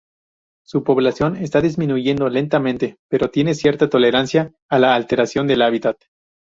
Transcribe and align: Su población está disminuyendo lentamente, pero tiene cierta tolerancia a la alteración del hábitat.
Su 0.65 0.83
población 0.83 1.35
está 1.35 1.61
disminuyendo 1.61 2.27
lentamente, 2.27 2.97
pero 3.07 3.29
tiene 3.29 3.53
cierta 3.53 3.87
tolerancia 3.87 4.51
a 4.67 4.79
la 4.79 4.95
alteración 4.95 5.45
del 5.45 5.61
hábitat. 5.61 5.97